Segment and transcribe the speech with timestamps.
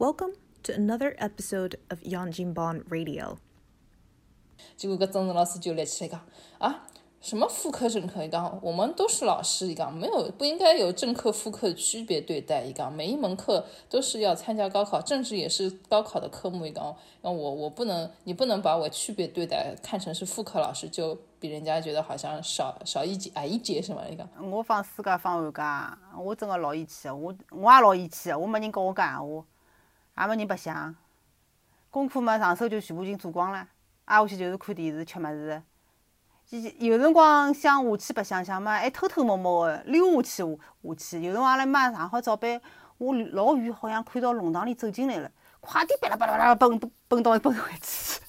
[0.00, 3.36] Welcome to another episode of Yanjinban Radio.
[4.74, 6.22] 结果搿政治老师就立起来讲
[6.56, 6.86] 啊，
[7.20, 8.24] 什么副科正科？
[8.24, 12.64] 伊讲我们都是老师，伊讲没有不应该有正课副课区别对待。
[12.64, 16.64] 伊讲每一门课都是要参加高考，政治也是高考的科目。
[16.64, 24.02] 伊讲那我我不能，你不能把我区别对待，看成是副科老师，就比人家觉得好像少少一节矮一节什么？
[24.10, 29.44] 伊讲我放暑假放寒假，我真个老义气个，我我也老义气个，我没人跟我讲闲话，
[30.16, 30.94] 也没人白相，
[31.90, 33.66] 功课嘛上手就全部已经做光了，
[34.06, 35.62] 挨下去就是看电视吃物事。
[36.78, 41.22] 有辰光想下去白相相嘛，还偷偷摸摸个溜下去下下去。
[41.22, 42.60] 有辰光阿拉妈上好早班，
[42.98, 48.20] 我老远好像看到弄堂里走进来了，快点巴拉巴拉巴拉奔奔奔到奔回去。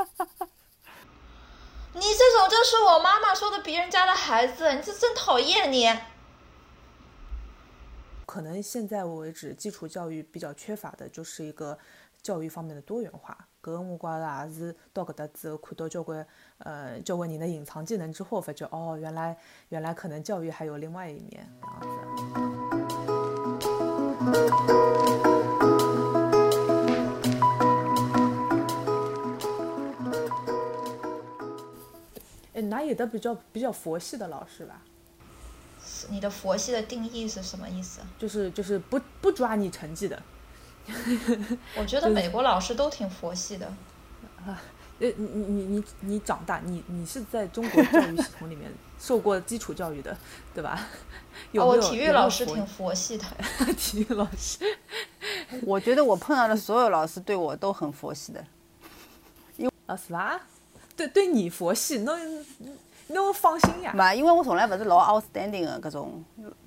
[1.92, 5.86] 你这种就是我妈妈说的别人家的孩子，你这真讨厌你。
[8.30, 11.76] 可能现在为止，基础教育比较缺乏的就是一个
[12.22, 13.36] 教育方面的多元化。
[13.60, 16.24] 搿个我觉着也是到搿搭之后看到交关
[16.58, 19.36] 呃交关人的隐藏技能之后，发觉哦，原来
[19.70, 22.30] 原来可能教育还有另外一面这样子。
[32.54, 34.80] 哎，哪有的比较比较佛系的老师吧？
[36.10, 38.00] 你的佛系的定义是什么意思？
[38.18, 40.22] 就是就是不不抓你成绩的。
[41.76, 43.66] 我觉得美国老师都挺佛系的。
[44.44, 44.60] 啊，
[44.98, 50.16] 呃，你你你你你长大，你你是在中国教育系统里面 受过基础教育的，
[50.54, 50.88] 对吧？
[51.52, 53.24] 有我体育老师挺佛系的。
[53.76, 54.64] 体育老师，
[55.62, 58.44] 我觉得我碰到的所有老师对我都很佛系的。
[59.56, 60.40] 因为啊是吧？
[60.96, 62.18] 对对你佛系，侬
[63.12, 63.92] 侬放心呀。
[63.92, 66.24] 嘛，因为我从来不是老 outstanding 的各种。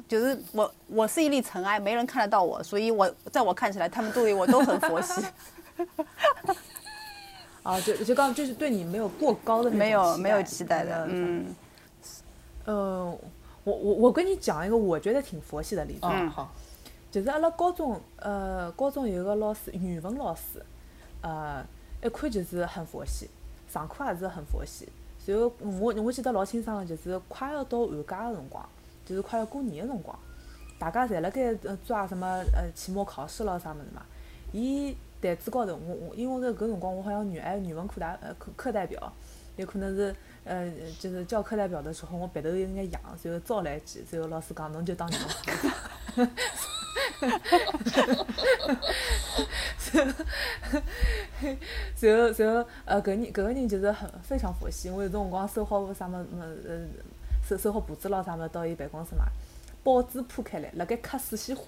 [0.08, 5.26] 就是我，我是一粒尘埃，没人看得到我，所以我在我看起来，他们对我都很佛系。
[7.64, 11.46] 啊，就就刚就是对你没有过高的没有没有期待的，嗯。
[12.66, 13.18] 呃，
[13.64, 16.02] 我我我跟你讲一个我觉得挺佛系的例子。
[16.04, 16.52] 嗯，好。
[17.10, 20.64] 就是阿拉高中，呃，高中有一个老师，语文老师，
[21.22, 21.64] 呃，
[22.04, 23.30] 一看就是很佛系，
[23.72, 24.90] 上课也是很佛系。
[25.26, 28.68] 然后我我记得老清爽的，就是快要到寒假的辰光。
[29.06, 30.18] 就是快要过年的辰光，
[30.80, 31.54] 大家侪辣盖
[31.86, 34.02] 抓什么呃期末考试咯啥物事嘛。
[34.54, 39.12] 伊台子高头，我我因为搿搿辰光我好像语哎语文课代呃课课代表，
[39.58, 45.16] 有可能是呃就是教课代表的时候，我鼻头有眼痒，然后招来一记，然后老师讲侬就当语
[47.22, 47.30] 文
[47.84, 48.14] 课。
[48.56, 50.14] 哈哈哈哈
[50.62, 50.82] 哈
[51.42, 51.58] 哈！
[52.00, 56.88] 然后然后呃搿人搿个人就是很非常佛系，因为有辰光收好啥么么呃。
[57.46, 59.26] 收收好簿子咯啥么，到伊办公室嘛，
[59.84, 61.66] 报纸铺开来，辣盖刻水仙花，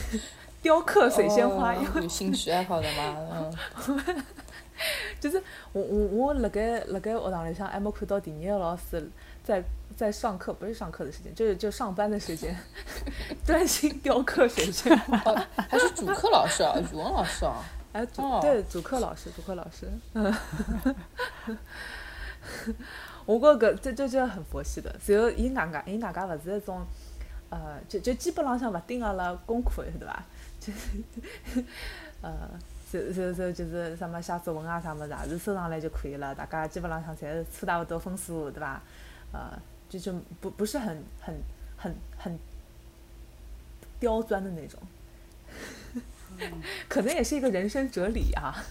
[0.60, 3.16] 雕刻水仙花，有兴趣爱好的嘛，
[3.88, 4.14] 嗯，
[5.18, 5.42] 就是
[5.72, 9.10] 我我我辣盖辣盖学堂里向还没看到第二个老师
[9.46, 9.62] 在
[9.96, 12.54] 在上课，不是上课的时间，就是就上班的时间，
[13.46, 14.92] 专心雕刻学生。
[15.24, 17.62] 哦，还是主课老师啊，语文老师啊，
[17.94, 20.34] 哎主对主课老师，主课老师， 嗯。
[23.24, 26.84] 我觉搿这这就很佛系的，然后伊外加伊外加勿是一种，
[27.50, 30.22] 呃，就就基本浪向勿盯阿拉功课，对伐？
[30.60, 31.64] 就是，
[32.22, 32.32] 呃，
[32.92, 36.32] 就就就就是什么写作文啊啥物事，也是收上来就可以了。
[36.34, 38.80] 大家基本浪向侪是差大勿多分数，对伐？
[39.32, 41.34] 呃，就就不不是很很
[41.76, 42.38] 很很
[44.00, 44.80] 刁钻的那种，
[46.88, 48.64] 可能也是一个人生哲理啊。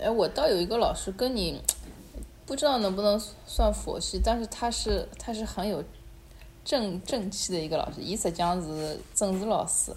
[0.00, 1.62] 哎，我倒有一个老师跟你。
[2.46, 5.82] 不知道能不能算佛系，但是他是他是很有
[6.64, 8.00] 正正气的一个老师。
[8.00, 9.92] 伊实际上是政治老师，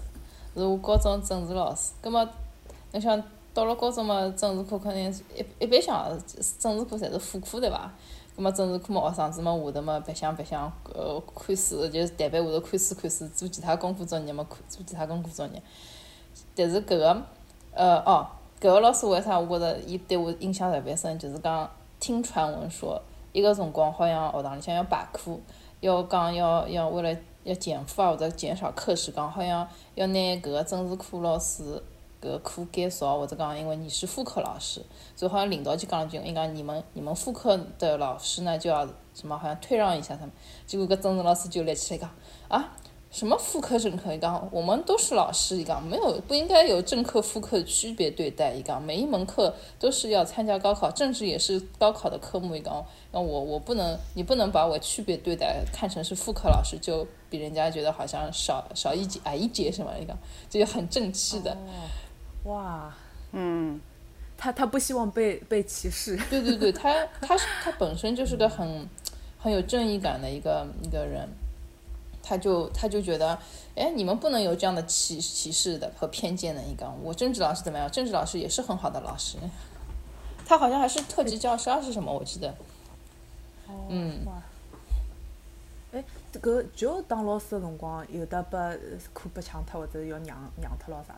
[0.56, 1.92] 是我高中政治老师。
[2.02, 2.28] 那么，
[2.92, 3.24] 你想
[3.54, 6.20] 到了高中嘛，政治课肯定一一般像
[6.58, 7.94] 政治课侪是副课对吧？
[8.40, 15.62] 葛么政治课嘛，学生子嘛下头嘛白相白相，呃，看书就是台板下头看书看书，做其他功课作业嘛，看做其他功课作业。
[16.56, 17.22] 但是搿个，
[17.74, 18.26] 呃，哦，
[18.62, 21.70] 搿个老师为啥我觉着伊对我印象特别深，就是讲。
[22.00, 23.02] 听传闻说，
[23.34, 25.38] 一个辰光好像学堂里向要罢课，
[25.82, 31.84] 要讲要要为了要减负啊或者减少课时，讲好像要拿搿个政治课老师
[32.22, 34.82] 搿个课减少，或者讲因为你是副科老师，
[35.16, 40.32] 所以好像领导就讲了句，应该你们你们副科的老师呢就要什么好像退让一下他们，
[40.66, 42.10] 结果搿政治老师就立起来讲
[42.48, 42.76] 啊。
[43.12, 44.14] 什么副科正课？
[44.14, 48.54] 一讲我们都是老师，一讲没有不应该有正课副课区别对待。
[48.54, 52.56] 一讲每一门课都是要参加高考，政治也是高考的科目。
[52.56, 59.92] 一讲那我我不能，你不能把我区别对待，看成是副科老师，就比人家觉得好像少少一节矮一节什么？
[60.00, 60.16] 一讲
[60.48, 61.58] 这就很正气的。
[62.44, 62.94] 哇，
[63.32, 63.80] 嗯，
[64.38, 66.18] 他他不希望被被歧视。
[66.30, 68.88] 对对对，他他是他本身就是个很
[69.38, 71.28] 很有正义感的一个一个人，
[72.24, 73.38] 他就他就觉得，
[73.76, 76.90] 哎，你们不能有这样的歧歧视的和偏见的一个。
[77.04, 77.92] 我政治老师怎么样？
[77.92, 79.38] 政治老师也是很好的老师，
[80.46, 82.56] 他好像还是特级教师还是什么，我记得。
[83.90, 84.26] 嗯。
[84.26, 84.34] 哇。
[85.92, 88.58] 哎，这个就当老师的辰光，有的被
[89.12, 91.16] 课被抢脱，或者要让让脱了啥？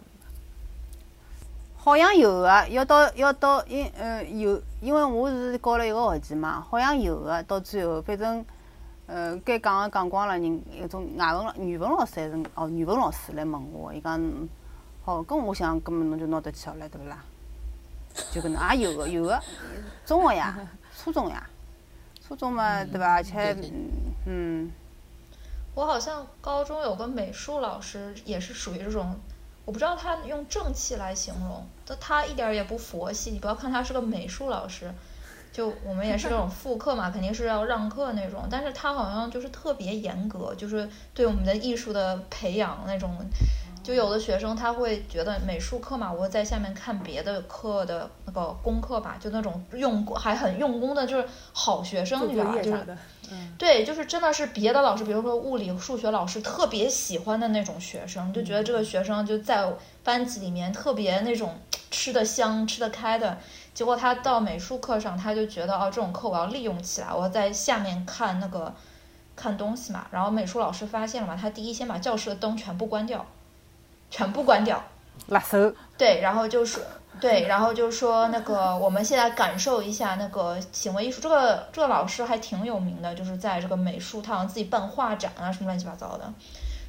[1.84, 8.46] 好像有个，要到要到因呃有，因为我是教了一个学期嘛，好像有个，到最后反正
[9.08, 14.22] 呃该讲个讲光了，人一种外文老语文老师还是哦语文老师来问我，伊讲
[15.04, 17.18] 好，跟我想，根本侬就拿得起学了，对勿啦？
[18.32, 19.42] 就搿能也有个有个，
[20.06, 20.56] 中学呀，
[20.96, 21.50] 初中呀。
[22.28, 23.16] 初中嘛，对伐？
[23.16, 23.58] 而且，
[24.28, 24.72] 嗯，
[25.74, 29.20] 我好像高中有个美术老师，也是属于这种，
[29.66, 33.32] 我不知道他用正气来形容，但他一点也不佛系。
[33.32, 34.92] 你不要看他是个美术老师，
[35.52, 43.18] 就我们也是那种复课嘛， 肯定是要让课那种，但是他好像就是特别严格，就是对我们的艺术的培养那种。
[43.92, 52.56] 就有的学生他会觉得美术课嘛，我在下面看别的课的那个功课吧，就那种用还很用功的，就是好学生，你知道吧？
[52.62, 52.98] 就是，
[53.58, 59.70] 对，就是真的是别的老师，比如说物理、数学老师特别喜欢的那种学生，就觉得这个学生就在
[60.06, 61.60] 班级里面特别那种
[61.90, 63.38] 吃得香、吃得开的。
[63.74, 68.74] 结果他到美术课上，他就觉得哦，这种课我要利用起来，我在下面看那个
[69.36, 70.08] 看东西嘛。
[70.12, 73.26] 然后美术老师发现了嘛，他第一先把教室的灯全部关掉。
[74.12, 74.84] 全部关掉，
[75.30, 75.74] 拉手。
[75.98, 76.84] 对，然后就说，
[77.20, 81.22] 对，然后就说那个，我们现在感受一下那个行为艺术。
[81.22, 86.32] 这个这个老师还挺有名的，就是在这个美术，他好像自己办画展啊，什么乱七八糟的。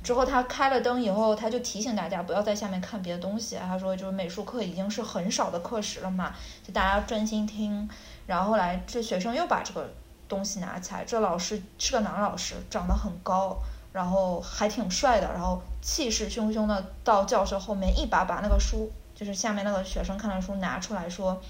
[0.03, 3.57] 之后他开了灯以后，他就提醒大家不要在下面看别的东西。
[3.57, 6.35] 他说，就是美术课已经是很少的课时了嘛，
[6.67, 7.89] 就大家专心听。
[8.27, 9.89] 然后后来这学生又把这个
[10.29, 13.57] 东西拿起来，这老师是个男老师，长得很高。
[13.93, 21.43] 然后还挺帅的，然后气势汹汹的到教室后面，一把把那个书，就是下面那个学生看的书拿出来说：“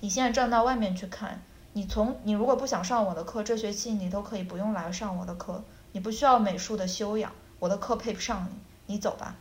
[0.00, 1.40] 你现在站到外面去看，
[1.72, 8.46] 你从你如果不想上我的课，这学期你都可以不用来上我的课，你不需要美术的修养，我的课配不上
[8.86, 9.34] 你，你走吧。”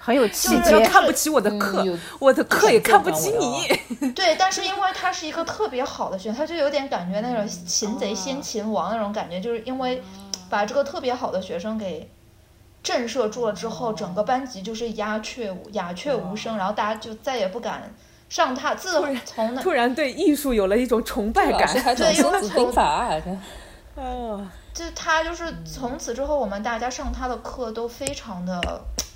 [0.00, 1.84] 很有气节，看不起我的课，
[2.18, 4.12] 我的课也看不起你。
[4.12, 10.02] 对，但是因为他是一个特别好的学生，他就有点感觉那种擒贼先擒王那种感觉，就是因为。
[10.48, 12.10] 把这个特别好的学生给
[12.82, 17.92] 震慑住了之后，整个班级就是鸦雀无鸦雀无声，然后大家就再也不敢
[18.28, 18.74] 上他。
[18.74, 18.92] 自
[19.24, 22.72] 从那突然对艺术有了一种崇拜感，对，因为从
[23.94, 28.60] 哦， 就他就是从此之后，我们大家上他的课都非常的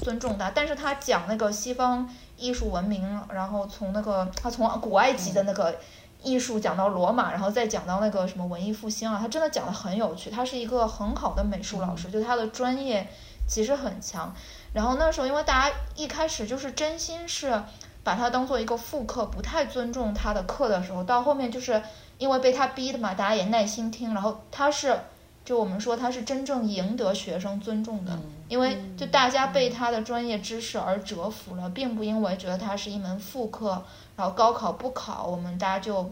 [0.00, 0.50] 尊重他。
[0.54, 5.74] 但是他讲那个西方艺术文明，然后从那个他从古埃及的那个。
[6.22, 10.30] 艺术讲到罗马，然后再讲到那个什么文艺复兴啊，他真的讲的很有趣。
[10.30, 13.08] 他是一个很好的美术老师，就他的专业
[13.48, 14.32] 其实很强。
[14.72, 17.62] 然后那时候，因为大家一开始就是真心是
[18.04, 21.82] 把他当做一个副课，不太尊重他的课的时候，到后面就是
[22.18, 24.14] 因为被他逼的嘛，大家也耐心听。
[24.14, 24.98] 然后他是，
[25.44, 28.16] 就我们说他是真正赢得学生尊重的，
[28.48, 33.84] 因为就大家被他的专业知识而折服了，并不因为觉得他是一门副课。
[34.22, 36.08] 然后高考不考，我们大家就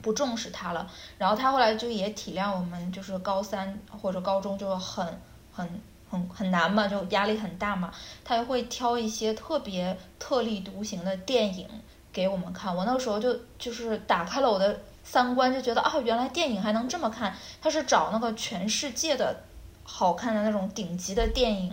[0.00, 0.90] 不重视他了。
[1.18, 5.06] 然后他后来就也体谅我们，就是高三或者高中就很
[5.52, 5.68] 很
[6.08, 7.92] 很很难嘛，就压力很大嘛。
[8.24, 11.68] 他也会挑一些特别特立独行的电影
[12.10, 12.74] 给我们看。
[12.74, 17.36] 我那个时候就就是打开了我的三观，就觉得啊，原来电影还能这么看。
[17.60, 19.38] 他是找那个全世界的
[19.82, 21.70] 好看的那种顶级的电影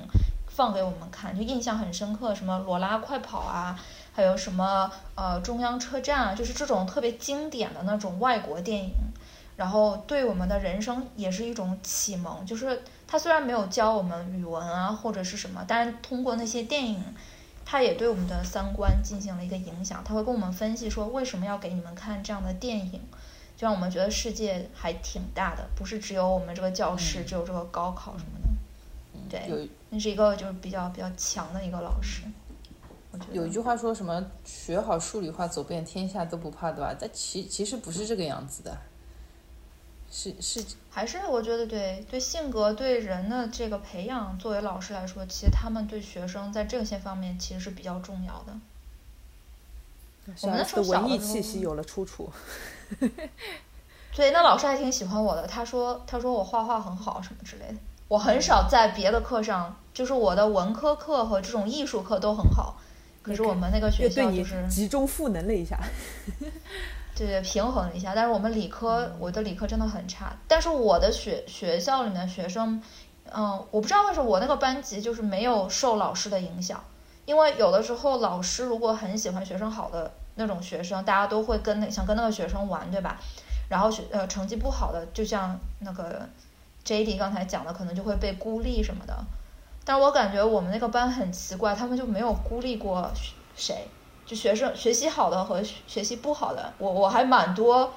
[0.49, 3.79] 放给我们看，就印象很深刻，什么《罗拉快跑》啊。
[4.13, 8.91] 还有什么呃中央车站啊，就是这种特别经典的那种外国电影，
[9.55, 12.45] 然后对我们的人生也是一种启蒙。
[12.45, 17.01] 就是他虽然没有教我们语文啊或者是什么，但是通过那些电影，
[17.65, 20.03] 他也对我们的三观进行了一个影响。
[20.03, 23.01] 他会跟我们分析说为什么要给你们看这样的电影，
[23.55, 28.49] 就让我们觉得世界还挺大的，不是只有我们这个教室，只有这个高考什么的。
[29.29, 29.47] 对，
[29.89, 32.23] 那是一个就是比较比较强的一个老师。
[33.31, 36.95] 有一句话说什么“学好数理化，走遍天下都不怕”，对吧？
[36.97, 38.77] 但其其实不是这个样子的，
[40.09, 48.53] 是是还是我觉得对对性格对人的这个培养，作为老师来说，其实他们对学生在这些方面其实是比较重要的。
[50.43, 52.29] 我们那时候文艺气息有了出处。
[54.15, 57.75] 对，那老师还挺喜欢我的，他说他说我画画很好什么之类的。
[58.07, 62.75] 我很少在别的课上，就是我的文科课和这种艺术课都很好。
[63.21, 65.77] 可是我们那个学校就是集中赋能了一下。
[67.15, 70.35] 对平衡了一下，但是我们理科，我的理科真的很差。
[70.47, 72.81] 但是我的学学校里面学生，
[73.31, 76.83] 嗯，我不知道为什么我那个班级就是没有受老师的影响，
[77.25, 83.19] 因为有的时候老师如果很喜欢学生好的那种学生，大家都会跟那想跟那个学生玩，对吧？
[83.69, 86.27] 然后学呃成绩不好的，就像那个
[86.83, 89.13] J D 刚才讲的，可能就会被孤立什么的。
[89.83, 93.11] 但我感觉我们那个班很奇怪，他们就没有孤立过
[93.55, 93.87] 谁。
[94.23, 97.91] 就学生学习好的和学习不好的，我我还蛮多，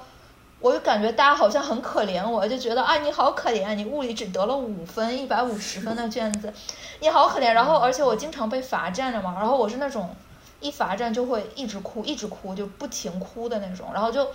[0.59, 6.51] 我就感觉大家好像很可怜我，就觉得啊你好可怜，你物理只得了五分，一百五十分的卷子，
[6.99, 7.53] 你好可怜。
[7.53, 10.13] 然后而且我经常被罚站着嘛，然后我是那种
[10.59, 13.87] 一罚站就会一直哭，一直哭就不停哭的那种。
[13.93, 14.27] 然后就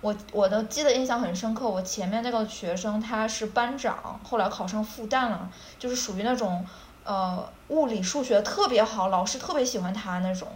[0.00, 6.66] 我我的记得印象很深刻，我前面那个学生他是班长，后来考上复旦了，就是属于那种。
[7.02, 10.46] 呃，物理、数学特别好，老师特别喜欢他那种。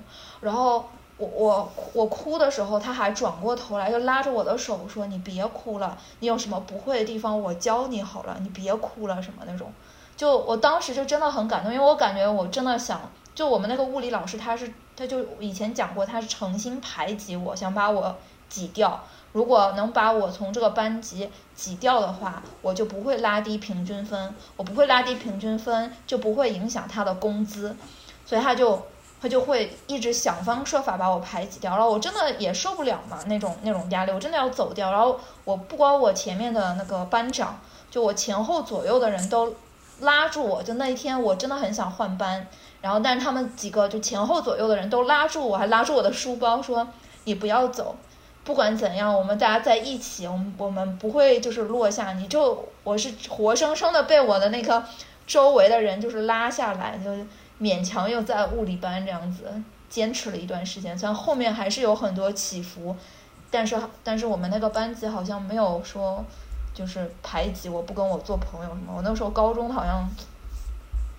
[0.43, 9.73] 然后我我我哭的时候，他还转过头来，就拉着我的手说：“你别哭了，你有什么不会的地方，我教你好了，你别哭了什么那种。”
[10.17, 13.01] 就我当时就真的很感动，因为我感觉我真的想，
[13.35, 18.15] 就我们那个物理老师，他是他就以前讲过，他是诚心排挤我，想把我
[18.55, 19.03] 挤掉。
[19.33, 27.75] 如果能把我从这个班级挤掉的话，我就不会拉低平均分，我不会拉低平均分，就不会影响他的工资，
[28.25, 28.81] 所以他就
[29.21, 34.93] 他就会一直想方设法把我排挤掉，然后我真的也受不了嘛那种那种压力，我真的要走掉。
[34.93, 37.59] 然后我不光我前面的那个班长，
[37.91, 39.53] 就我前后左右的人都
[39.99, 42.47] 拉住我，就那一天我真的很想换班，
[42.81, 46.87] 然后但是他们几个就前后左右的人都拉住我，还拉住我的书包说
[47.25, 47.97] 你不要走。
[48.45, 52.13] 不管怎样，我们大家在一起，我们我们不会就是落下。
[52.13, 54.85] 你就我是活生生的被我的那个
[55.27, 57.11] 周围的人就是拉下来，就
[57.59, 59.45] 勉强又在物理班这样子
[59.89, 60.97] 坚持了一段时间。
[60.99, 62.95] 虽然后面还是有很多起伏，
[63.51, 66.23] 但是但是我们那个班级好像没有说
[66.75, 68.93] 就是排挤我不跟我做朋友什么。
[68.95, 70.07] 我那时候高中好像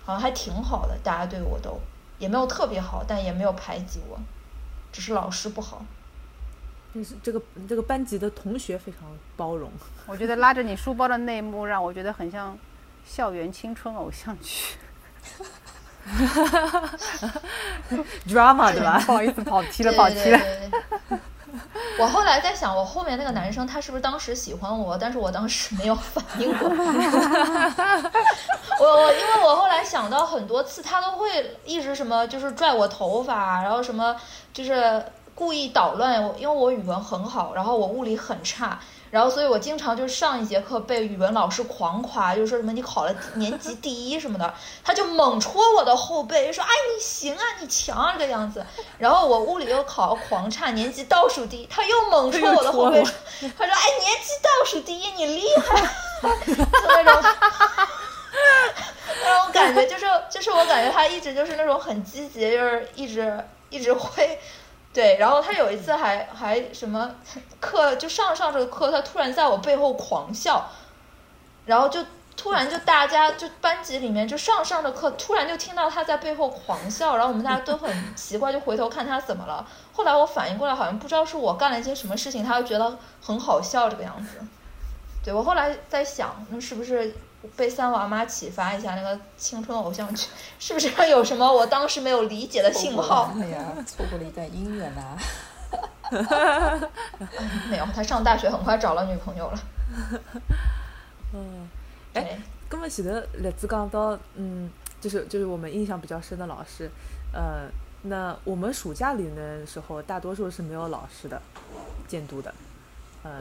[0.04, 1.76] 好像还挺好的，大家对我都
[2.20, 4.16] 也没有特别好，但也没有排挤我，
[4.92, 5.84] 只是老师不好。
[6.96, 9.02] 就是这个这个班级的同学非常
[9.36, 9.70] 包容。
[10.06, 12.56] 我觉得拉着你书包的那一幕让我觉得很像
[13.04, 14.76] 校园青春偶像剧。
[18.28, 18.98] drama 对吧？
[19.04, 20.40] 不好意思，跑题了，跑题了。
[21.98, 24.96] 我后来在想，我后面那个男生他是不是当时喜欢我？
[24.96, 26.76] 但是我当时没有反应过来。
[28.78, 34.16] 我我因为我后来想到很多次，他都会一直什么就是拽我头发，然后什么
[34.52, 35.02] 就是。
[35.36, 48.64] 故意捣乱，我因为我语文很好，然后我物理很差，然后所以我经常就上一节课被语文老师狂夸，就说什么你考了年级第一什么的，他就猛戳我的后背，说哎你行啊你强啊这个样子，
[48.96, 55.82] 然后我物理又考狂差，年级倒数第一，他又猛戳我的后背，他说哎年级倒数第一你厉害，
[56.48, 57.22] 就那种，
[59.22, 64.40] 那种感觉就是就是我感觉他一直就是那种很积极，就是一直一直会。
[64.96, 67.14] 对，然后他有一次还还什么
[67.60, 70.70] 课就上上这个课，他突然在我背后狂笑，
[71.66, 72.02] 然后就
[72.34, 79.68] 突然就大家就班级里面就上上着课，突然就听到他在背后狂笑，然后我们大家都很奇怪，就回头看他怎么了。
[79.92, 84.38] 后来我反应过来，好像不知道是我干了一些什么事情，他就觉得很好笑这个样子。
[85.22, 87.14] 对我后来在想，那是不是？
[87.56, 93.32] 被三娃妈启发一下，那个青春偶像剧是不是有什么我当时没有理解的信号？
[93.40, 95.16] 哎呀，错过了一段姻缘呐！
[97.68, 99.58] 没有，他上大学很快找了女朋友了。
[101.34, 101.68] 嗯，
[102.14, 102.38] 哎，
[102.70, 106.90] 那么前头例子刚到，嗯，就是就是我们印象比较深的老师，
[107.32, 107.68] 呃，
[108.02, 111.42] 那我们暑假里的时候，大多数是没有老师的
[112.06, 112.54] 监督的。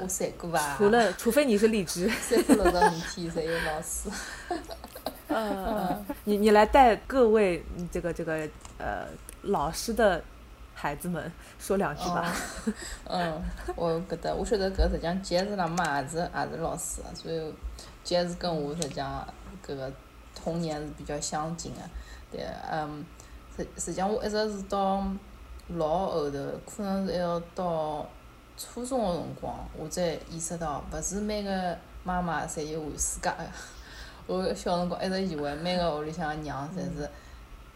[0.01, 4.09] 我三过吧，除了除非你是荔枝，三过六十五天才有老师。
[5.29, 8.47] 嗯，你你来带各位这个这个
[8.79, 9.05] 呃
[9.43, 10.23] 老师的
[10.73, 12.33] 孩子们说两句吧。
[13.05, 13.39] 嗯，
[13.75, 17.53] 我觉得我晓得搿实际上杰子拉妈也是也是老师，所以
[18.03, 19.27] 杰子跟我实际上
[19.63, 19.91] 搿个
[20.33, 21.81] 童年是比较相近的。
[22.31, 23.05] 对，嗯，
[23.55, 25.05] 实实际上我一直是到
[25.69, 28.07] 老后头，可能是要到。
[28.57, 33.43] 初中个辰光，我才意识到，勿是每个妈妈侪有寒暑假个。
[34.27, 37.09] 我小辰光一直以为每个屋里向个娘侪是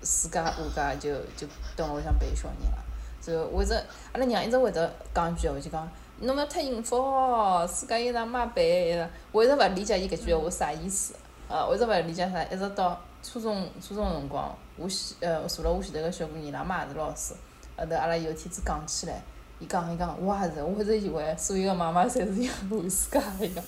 [0.02, 1.46] 暑假寒假就就
[1.76, 2.78] 蹲屋里向陪小人了。
[3.26, 3.74] 然后我一直，
[4.14, 9.08] 阿拉娘一直会得讲一句闲话，就讲侬勿要太幸福哦，暑假有㑚妈陪。
[9.32, 11.14] 我一直勿理解伊搿句闲话啥意思。
[11.50, 17.34] 呃，我一直勿理解啥，一直到初中初中辰光，我前呃坐辣我前头个小姑娘，伊拉妈也是老师。
[17.78, 19.22] 后头阿拉有天子讲起来，
[19.60, 23.64] 伊讲伊讲，我也是，我一直以为所有个妈妈侪是像罗世家一样。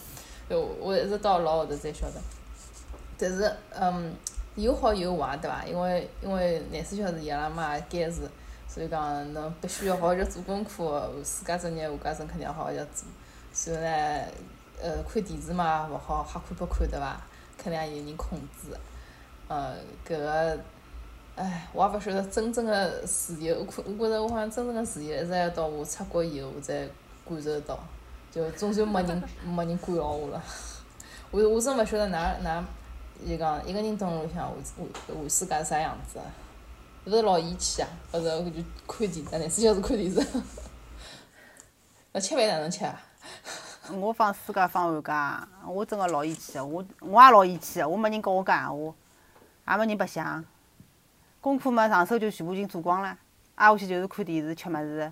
[0.50, 2.16] 就我一直到老后头才晓得。
[3.18, 4.14] 但是，嗯，
[4.56, 5.64] 有好有坏，对伐？
[5.66, 8.22] 因为因为廿四小时伊拉妈监视，
[8.68, 13.08] 所以讲侬必须要好好叫做功课，自家作业下家生肯定要好好叫做。
[13.66, 14.26] 然后呢，
[14.82, 17.22] 呃，看电视嘛，勿好瞎看八看，对伐？
[17.58, 18.76] 肯定也有人控制。
[19.48, 19.76] 呃，
[20.08, 20.58] 搿个，
[21.42, 26.88] 唉，我也勿晓得真正个自由，我看，我觉着我好像真正个自由，一直要到我出国以后，我才
[27.28, 27.80] 感受到，
[28.32, 30.40] 就总算没人 没人干扰我了。
[31.32, 32.64] 我我真勿晓得㑚㑚，
[33.28, 36.20] 就讲一个人蹲辣屋里向，下下下世界是啥样子
[37.06, 37.90] 勿是老厌气啊？
[38.14, 38.52] 勿是我就
[38.88, 40.24] 看电视，廿四小时看电视。
[42.12, 43.02] 那吃饭哪能吃啊？
[44.00, 48.94] 我放暑假放寒假，我真个老厌气个，我我也老厌气个，我没人跟我讲闲话。
[49.68, 50.44] 也没人白相，
[51.42, 53.18] 功课嘛上手就全部已经做光了，
[53.56, 55.12] 挨下去就是看电视、吃物事。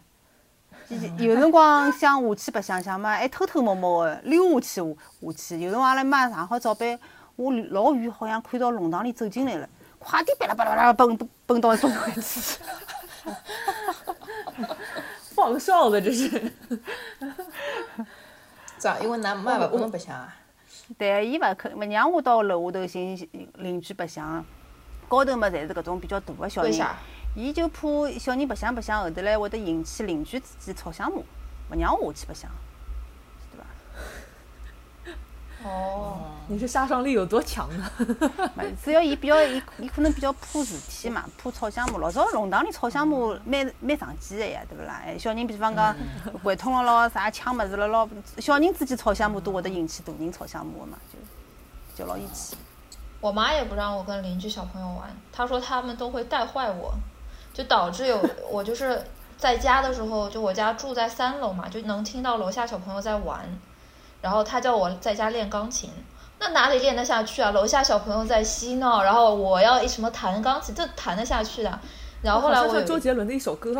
[1.17, 5.59] 有辰光想下去白相相嘛，还偷偷摸摸的溜下去下下去。
[5.59, 6.97] 有辰光阿拉妈上好早班，
[7.35, 9.67] 我老远好像看到弄堂里走进来了，
[9.97, 11.17] 快点巴拉巴拉巴拉奔
[11.47, 12.59] 奔到中回去。
[15.33, 16.51] 放哨的这是。
[18.77, 18.99] 咋？
[18.99, 20.35] 因为㑚妈勿拨侬白相啊？
[20.97, 24.45] 对，伊勿肯勿让我到楼下头寻邻居白相，
[25.09, 26.71] 高头嘛侪是搿种比较大个小人，
[27.35, 27.81] 伊就怕
[28.17, 32.49] 小人白相白相后头来会得引起邻居之间吵相骂，勿让我下去白相。
[35.61, 37.91] 哦，你是杀伤力有多强呢？
[38.81, 41.97] 主要伊比较，伊伊可能比较怕事体嘛，怕吵相骂。
[41.97, 45.01] 老早弄堂里吵相骂蛮蛮常见个呀，对勿啦？
[45.19, 45.93] 小人比方讲，
[46.45, 52.55] 掼捅了咯，啥抢物事了咯，小人之间吵相骂都会得引起大人吵相骂个嘛，就就老厌气。
[53.21, 56.93] 我妈也不让我跟邻居小朋友玩，她说他们都会带坏我，
[57.53, 58.17] 就导致有
[58.49, 59.03] 我就是
[59.37, 63.41] 在家的时候，就我家住在三楼嘛，就能听到楼下小朋友在玩。
[64.21, 65.89] 然后她叫我在家练钢琴，
[66.39, 67.51] 那哪里练得下去啊？
[67.51, 71.79] 楼下小朋友在嬉闹，然后我要什么弹钢琴，这弹得下去的。
[72.21, 73.75] 然后后来我周杰伦的一首歌，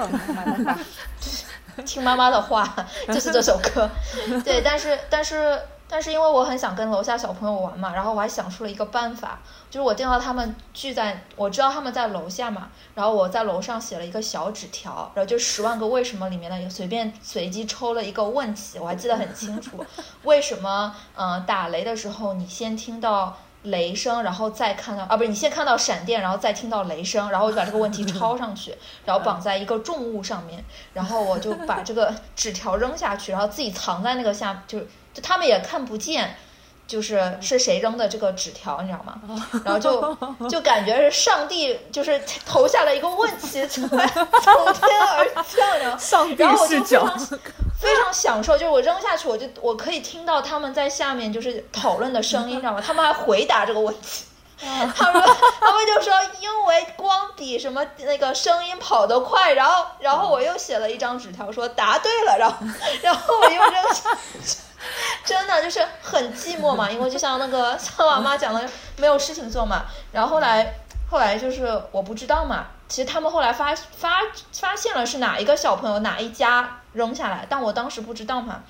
[1.85, 2.75] 听妈妈的话，
[3.07, 3.89] 就是这首歌。
[4.43, 5.57] 对，但是但是。
[5.91, 9.39] 但是因为我很想跟楼下小朋友玩嘛，然后我还想出了一个办法，
[9.71, 19.83] 就是我见到他们聚在，我知道他们在楼下嘛，然后我在楼上写了一个小纸条，然后就《十万个为什么》里面的随便随机抽了一个问题，我还记得很清楚，
[20.25, 34.79] 为什么嗯打雷的时候你先听到雷声，然后再看到啊不是你先看到闪电，然后再听到雷声，然后我就把这个问题 抄上去，然后绑在一个重物上面，然后我就把这个纸条扔下去，然后自己藏在那个下就。
[35.13, 36.37] 就他们也看不见，
[36.87, 39.21] 就是是谁扔的这个纸条，你知道吗？
[39.63, 40.15] 然后就
[40.49, 47.05] 就感觉是上帝就是投下了一个问题，从 天而降的上帝视角，
[47.79, 48.53] 非常享受。
[48.57, 52.83] 就是我扔下去，我就我可以听到他们在下面就是讨论的声音，你知道吗？
[52.85, 54.25] 他们还回答这个问题，
[54.59, 55.23] 他们
[55.59, 62.57] 他们就说因为光比什么那个声音跑得快，然后然后我又写了一张纸条说答对了，然后
[63.01, 64.11] 然后我又扔下
[64.43, 64.57] 去。
[65.25, 69.85] 真的就是很寂寞嘛， 因为就像那个像我妈讲的，没有事情做嘛。
[70.11, 70.73] 然后后来
[71.09, 74.21] 后来就是我不知道嘛，其实他们后来发发
[74.53, 78.63] 发现了是哪一个小朋友哪一家扔下来，但我当时不知道嘛。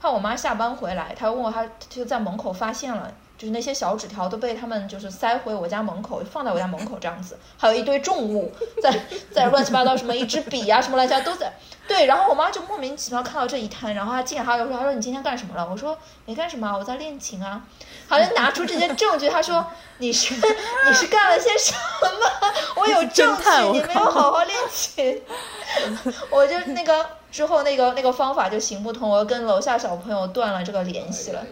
[0.00, 3.12] 后来我妈下班回来，她问我，她就在门口发现了。
[3.38, 11.52] 就是那些小纸条都被他们就是塞回我家门口，放在我家门口这样子，还有一堆重物在在乱七八糟什么一支笔啊什么乱七八糟都在。
[11.88, 15.96] 对，然后我妈就莫名其妙看到这一摊，然后她进来她就说：“她说你今天干什么了？”我说
[16.26, 17.62] ：“没干什么，我在练琴啊。”
[18.08, 19.64] 好像拿出这些证据，她说
[19.98, 21.72] ：“你是你是干了些什
[22.02, 22.52] 么？
[22.74, 25.22] 我有证据，你没有好好练琴。
[26.30, 31.44] ”我就那个之后那个那个方法就行不通，我跟楼下小朋友断了这个联系了。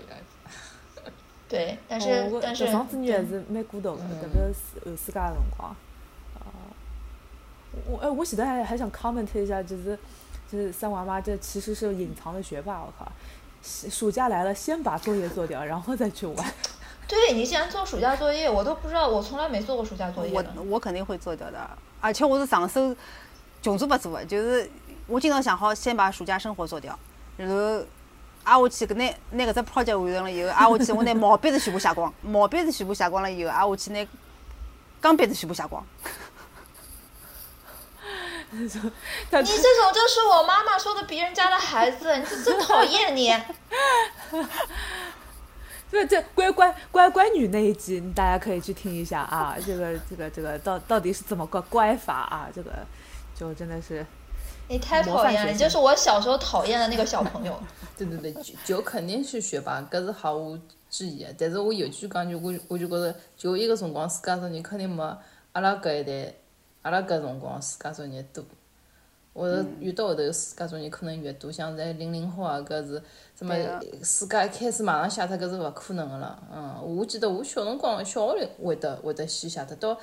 [1.47, 5.69] 对，但是但是，上子女还是蛮孤独的，特别是后暑假的辰光。
[6.35, 6.43] 啊，
[7.87, 9.97] 我哎，我现在还还想 comment 一下，就是
[10.51, 13.07] 就是三娃妈这其实是隐藏的学霸，我靠！
[13.63, 16.53] 暑假来了，先把作业做掉，然后再去玩。
[17.07, 20.33] 对你竟然做暑假作业，我都不知道，我从来没做过暑假作业。
[20.33, 22.97] 我我肯定会做掉的，而且我是上手
[23.61, 24.69] 穷做不做的，就是
[25.07, 26.99] 我经常想好先把暑假生活做掉，
[27.37, 27.85] 然后。
[28.45, 34.07] 挨下去，搿拿拿搿只 project 完成了以后，挨下去我拿毛笔子全部写光，毛笔子全部写光了以后，挨下去拿
[35.01, 35.85] 钢笔子全部写光。
[38.51, 38.93] 你这种
[39.93, 43.35] 就是我妈妈说的别人家的孩子，你是真讨厌你。
[45.91, 49.57] 这，这乖乖乖乖女那一集，大家可以去听一下啊。
[49.65, 52.49] 这个这个这个到到底是怎么个乖法啊？
[52.55, 52.71] 这个
[53.35, 54.05] 就真的是
[54.69, 57.59] 你太讨厌了，你就是我小时候讨厌的那个小朋友。
[57.97, 61.35] 对对对，就就肯定是学霸，搿是毫无质疑的。
[61.39, 65.03] 但是我有句讲句，我我就觉着，就一个辰光，自家作业肯定没
[65.53, 66.35] 阿拉搿一代，
[66.83, 68.45] 阿拉搿辰光自家作业多。
[69.33, 73.03] 或者越到后头自家作业可能越多，像在零零后啊，搿是
[73.37, 73.53] 什么
[74.01, 76.41] 自家一开始马上写脱，搿是勿可能个了。
[76.53, 80.01] 嗯，我记得我小辰光小学里会得会得先写脱，到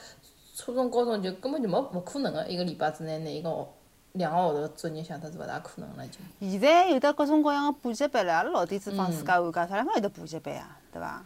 [0.55, 3.67] 初中高中就根本就没勿可能个，一个礼拜之内拿一个号
[4.13, 6.19] 两个号头作业写脱是勿大可能了就。
[6.39, 10.77] 现在有的各种各样个补习班了，阿拉老底子放自家寒假，啥地方有得补习班啊？
[10.91, 11.23] 对伐？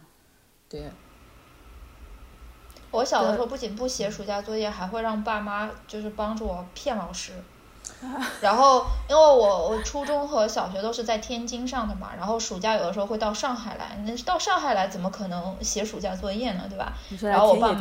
[0.68, 0.90] 对。
[2.92, 7.32] 我小的时候不仅不写暑假作业，还会让爸妈就是帮助我骗老师。
[8.40, 13.96] 然后，因为我我初中和小学都是在天津上的嘛，然后暑假有的时候会到上海来。
[14.04, 16.64] 那到上海来怎么可能写暑假作业呢？
[16.68, 16.92] 对吧？
[17.22, 17.72] 然后我爸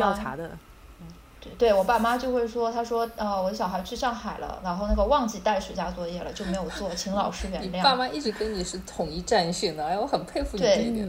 [1.58, 7.78] 对，我爸妈就会说，他说，呃，我的小孩去上海了，然后那个忘记带暑假作业了，就没有做，请老师原 谅。
[7.78, 11.08] 你爸妈一直跟你是统一战线的，哎，我很佩服你这一点。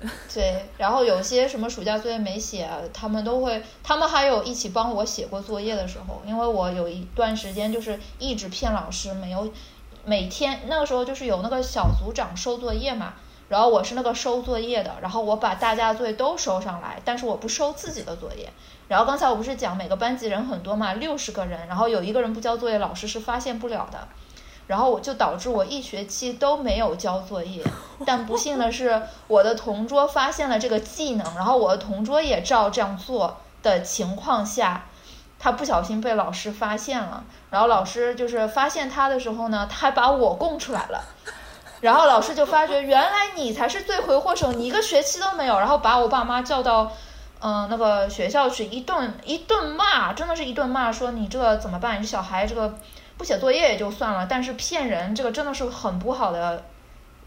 [0.32, 9.50] 对，然后有些什么暑假作业没写，他们都会，他们还有一起帮我写过作业的时候，因为我有一段时间就是一直骗老师，没有
[10.06, 13.12] 每天那个时候就是有那个小组长收作业嘛，
[13.48, 18.48] 然后我是那个收作业的，然后我把大家的作业都收上来，但是我不收自己的作业。
[18.90, 24.08] 然后刚才我不是讲每个班级人很多嘛，六十个人，然后有一个人不交作业，老师是发现不了的。
[24.66, 27.62] 然后我就导致我一学期都没有交作业，
[28.04, 34.86] 但不幸的是，我的同桌发现了这个技能，然后我的同桌也照这样做的情况下，
[35.38, 41.04] 他不小心被老师发现了，然后老师就是发现他的时候呢，他还把我供出来了，
[41.80, 46.90] 然后老师就发觉原来你才是罪魁祸首，你一个学期都没有，然后把我爸妈叫到
[47.40, 52.00] 嗯那个学校去一顿一顿骂，真的是一顿骂，说你这个怎么办？
[52.00, 52.74] 你小孩这个。
[53.18, 56.64] 不写作业也就算了，但是骗人这个真的是很不好的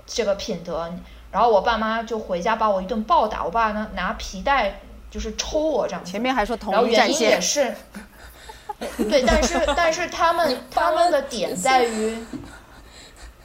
[0.07, 0.91] 这个品德。
[1.31, 4.79] 然后我爸妈就回家把我一顿暴打，我爸呢拿皮带
[5.11, 6.03] 就是抽我这样。
[6.03, 7.75] 前面还说同然后原因也是，
[9.07, 12.17] 对，但是但是他们他们的点在于。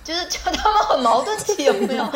[0.08, 2.08] 就是就他们很矛盾体有没有？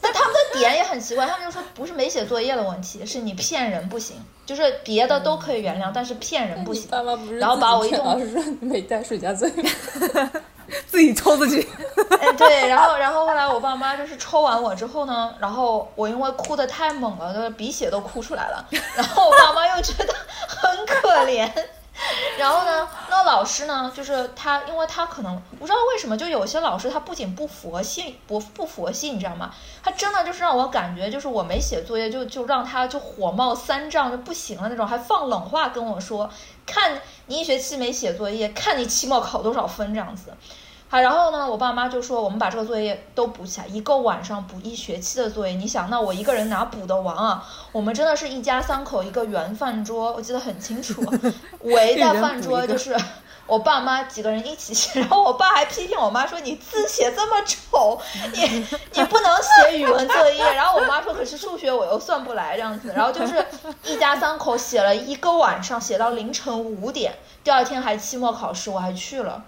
[0.00, 4.14] 但他们的点也很奇怪，他们就说不是没写作业的问题，是你骗人不行，
[4.46, 6.88] 就是别的都可以原谅，但是骗人不行。
[7.40, 9.64] 然后把我一顿老师说你没带暑假作业，
[10.86, 11.66] 自己抽自己。
[12.20, 20.14] 哎，对，然后然后后来我爸妈就是抽完我之后呢，然后我因为哭的太猛了，就是鼻血都哭出来了，然后我爸妈又觉得
[20.46, 21.50] 很可怜。
[22.38, 29.54] 然后呢，那老师呢，就是他，因为他可能不知道为什么，就有些老师他不仅不佛性，不不佛系，你知道吗？
[29.82, 36.28] 他真的就是让我感觉，就是我没写作业，就就让他就火冒三丈，就不行了那种，还放冷话跟我说，
[36.66, 40.34] 看你一学期没写作业，看你期末考多少分这样子。
[40.94, 45.52] 好，然后呢，我爸妈就说我们把这个作业都补起来，一个晚上补一学期的作业。
[45.56, 47.44] 你想，那我一个人哪补得完啊？
[47.72, 51.04] 我们真的是一家三口一个圆饭桌，我记得很清楚，
[51.62, 52.96] 围在饭桌就是
[53.48, 55.00] 我爸妈几个人一起写。
[55.00, 58.00] 然后我爸还批评我妈说：“你字写这么丑，
[58.32, 63.44] 你 你不能写语文作业。”然后我妈说：“可是数学我又算不来这样子。”然后就是
[63.82, 69.42] 一家三口写了一个晚上，写到凌晨五点，第二天还期末考试，我还去了。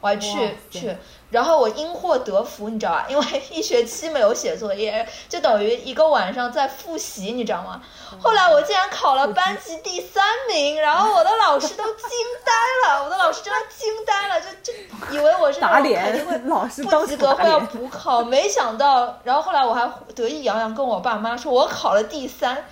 [0.00, 0.96] 我还去去，
[1.30, 3.06] 然后我因祸得福，你知道吧？
[3.08, 7.82] 因为 一学期没有写作业，就等于一个晚上在复习，你知道吗？
[8.22, 12.08] 后来我竟然考了班级第三名，然后我的老师都惊
[12.44, 12.52] 呆
[12.88, 14.72] 了，我的老师真的惊呆了，就就
[15.10, 22.64] 以为我是打脸，老师不及格会要补考，没想到，然后后来我还得意洋洋跟我爸妈说，我考了第三。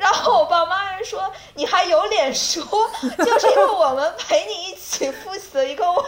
[0.00, 2.64] 然后我爸妈还说你还有脸说，
[3.18, 6.02] 就是因为我们陪你一起复习了一个晚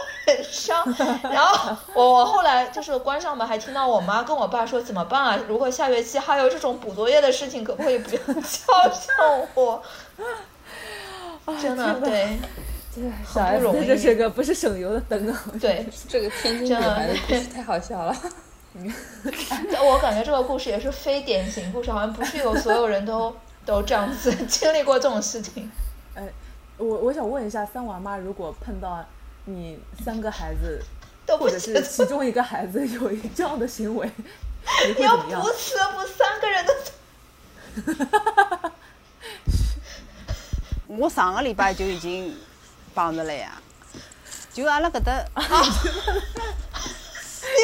[0.51, 0.83] 上。
[1.31, 5.39] 然后我我后来就是关上门，还听到我妈跟我爸说怎么办啊？
[5.47, 9.79] 如果下学期还有这种补作业的事情，可不可以不要叫上我？
[11.61, 12.39] 真的对，
[13.31, 15.43] 小 S 这是个不是省油的灯啊！
[15.61, 18.15] 对，这个天津女孩的故事太好笑了。
[19.83, 23.35] 我感觉这个故事也是非典型故事，好像不是有所有人都。
[23.65, 25.71] 都这样子 经历过这种事情，
[26.15, 26.27] 哎，
[26.77, 29.03] 我我想问一下，三娃妈，如果碰到
[29.45, 30.81] 你三个孩子，
[31.39, 34.07] 或者是其中一个孩子有一这样的行为，
[34.87, 35.31] 你会怎么样？
[35.31, 36.73] 要补死补三个人的。
[40.87, 42.35] 我上个礼拜就已经
[42.93, 43.53] 帮着了呀，
[44.53, 45.25] 就阿拉搿搭，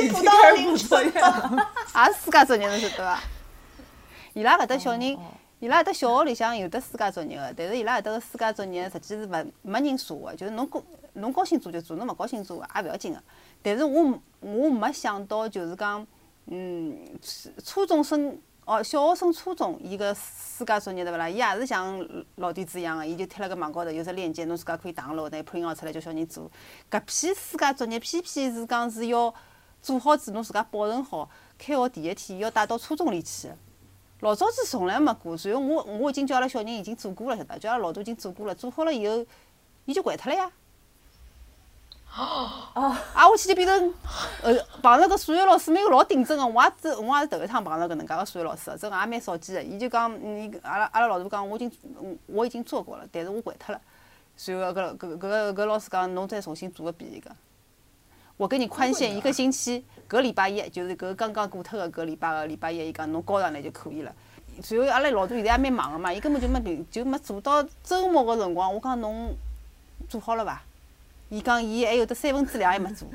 [0.02, 1.20] 你补到零分，也是
[2.24, 3.22] 自家作业的是对伐？
[4.34, 5.20] 伊拉搿搭小人哦，
[5.60, 10.82] 伊拉搿搭小学里向有得暑假作业个，但是伊拉搿搭个暑假作业实际是勿没人查个，就是侬高
[11.14, 13.22] 侬高兴做就做，侬勿高兴做也勿要紧个。
[13.62, 16.08] 但是我我没想到就是讲，
[16.46, 21.28] 嗯，初初中生哦，小学生初中伊个暑假作业对勿啦？
[21.28, 26.50] 伊也是像老底子一样个，伊就贴辣搿网高头有只链接，侬自家可以 download，拿 print out 出来叫小人做。
[26.90, 29.34] 搿批暑假作业偏偏是讲是要
[29.82, 33.50] 做好子，侬自家保存好，开学第一天要带到初中里去。
[34.22, 37.58] 老早子从来没过，然后我我已经叫阿拉小人已经做过了，晓得？
[37.58, 39.26] 叫阿拉老大已经做过了，做好了以后，
[39.86, 40.52] 伊就掼脱了呀。
[42.18, 43.94] 哦，啊，我去就变成，
[44.42, 49.64] 呃，碰着搿数学老师没有老顶真个，我也只我也是头一趟碰着搿能介个数学老师，真个也蛮少见个。
[49.64, 53.80] 伊就讲，嗯，阿拉阿拉老大讲，我已经我我已经做过了，但是我掼脱了。
[54.46, 57.30] 然后搿搿搿搿搿老师讲，侬再重新做个遍伊个。
[58.40, 64.16] 我给你宽限一个星期，搿礼拜一就是搿刚刚过脱个搿礼拜个礼拜一，伊讲侬交上来就可以了。
[64.64, 68.74] 随后阿拉老大现在也蛮忙个嘛，伊根本就没平就没做到周末个辰光。
[68.74, 69.36] 我讲侬
[70.08, 70.62] 做好了伐？
[71.28, 73.06] 伊讲伊还有得三分之两还没做。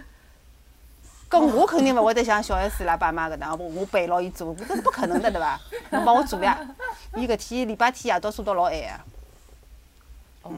[1.31, 5.59] 搿我肯定勿会得像小 S 伊拉爸妈搿能，我我陪牢伊做，搿是不可能的对伐？
[5.89, 6.61] 侬帮我做呀。
[7.17, 8.89] 伊搿天礼拜天夜到做到老晚个。
[10.43, 10.53] 哦，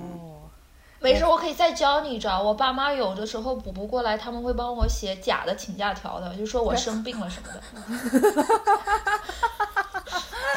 [1.07, 2.43] 没事，我可以再教你一招。
[2.43, 7.61] 我爸妈有的时候补不过来，他们会帮我写假的请假条的，就说我生病了什么的。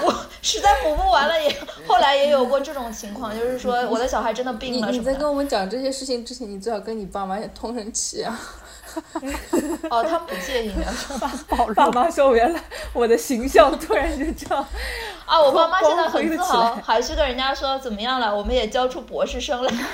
[0.02, 1.56] 我实在补不完了也，
[1.88, 4.98] 后来也有过这种情况，就是说我的小孩真的病了什么的。
[4.98, 8.40] 你在跟我们讲这些事情之前，你最好跟你爸妈也通声气啊。
[9.92, 10.92] 哦，他们不介意的。
[11.76, 12.60] 爸妈说原来
[12.92, 14.66] 我的形象突然就这样，
[15.30, 19.72] 啊，我爸妈现在很自豪，还是跟人家说怎么样了，我们也教出博士生来。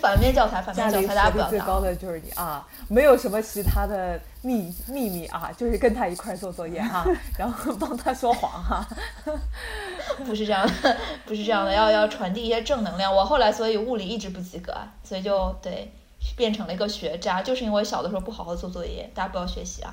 [0.00, 1.66] 反面教材，反面教材，大家不要当。
[1.66, 7.04] 高的就是你啊，没有什么其他的秘秘密啊，就是跟他一块儿做作业哈、
[7.36, 8.86] 然后帮他说谎哈、
[10.24, 13.12] 不是这样的，不是这样的，要要传递一些正能量。
[13.12, 15.92] 我后来所以物理一直不及格，所以就对
[16.36, 19.10] 变成了一个学渣，就是因为小的时候不好好做作业。
[19.12, 19.92] 大家不要学习啊！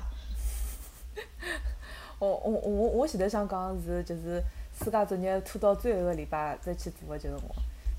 [2.18, 4.42] 我我我我前头想讲的是，就是
[4.78, 7.54] 暑假作业拖到最后一个礼拜再去做的，就是我。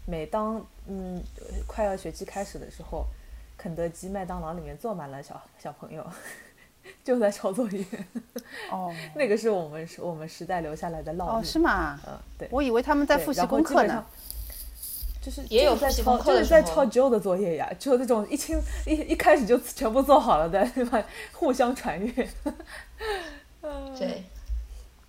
[0.07, 1.23] 每当嗯
[1.67, 3.05] 快要学期开始的时候，
[3.57, 6.05] 肯德基、麦当劳里面坐满了小小朋友，
[7.03, 7.85] 就在抄作业。
[8.71, 11.45] 哦那个是我们是我们时代留下来的烙哦，印。
[11.45, 11.99] 是吗？
[12.07, 12.47] 嗯，对。
[12.51, 14.03] 我以为他们在对复习功课呢。
[15.21, 21.03] 就是也有就是在抄，就是在候抄 Joe 的作业呀，就那种一清一一开始就全部做好了的，对吧？
[21.31, 22.11] 互相传阅。
[23.97, 24.23] 对，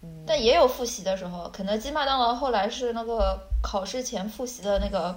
[0.03, 1.49] 嗯但也有复习的时候。
[1.51, 5.17] 肯德基、麦当劳后来是那个考试前复习的那个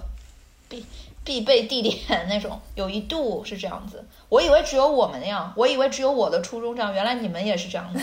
[0.68, 0.86] 必
[1.22, 4.02] 必备地点那种，有一度是这样子。
[4.30, 8.00] 我以为只有我们那样，我以为只有我的初中这样，原来你们也是这样的。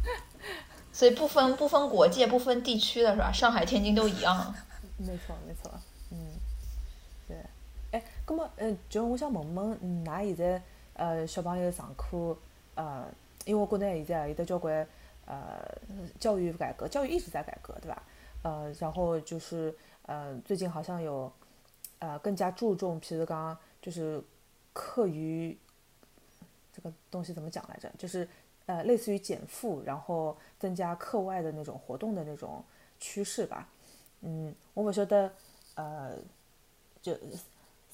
[0.90, 3.30] 所以不分不分国界、不分地区的是吧？
[3.30, 4.54] 上海、天津都一样。
[4.96, 5.70] 没错，没错，
[8.28, 10.62] 那么，嗯，就我想问问，嗯，㑚现在
[10.94, 12.36] 呃小朋友上课，
[12.74, 13.06] 呃，
[13.44, 14.86] 因为国内现在有得交关
[15.26, 15.62] 呃
[16.18, 18.02] 教育改革，教育一直在改革，对吧？
[18.42, 19.74] 呃，然后就是
[20.06, 21.32] 呃最近好像有
[22.00, 24.20] 呃更加注重，譬如讲就是
[24.72, 25.56] 课余
[26.72, 27.88] 这个东西怎么讲来着？
[27.96, 28.28] 就是
[28.66, 32.64] 呃类似于减负，然后增加课外的那种活动的那种
[32.98, 33.68] 趋势吧。
[34.22, 35.32] 嗯，我不晓得，
[35.76, 36.16] 呃，
[37.00, 37.16] 就